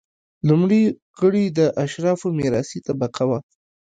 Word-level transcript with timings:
لومړي 0.47 0.81
غړي 1.19 1.43
د 1.57 1.59
اشرافو 1.83 2.27
میراثي 2.39 2.79
طبقه 2.87 3.23
وه. 3.29 3.39